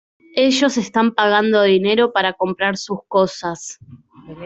[0.33, 3.77] Ellos están pagando dinero para comprar sus cosas.